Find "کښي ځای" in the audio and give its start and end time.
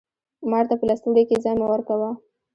1.29-1.55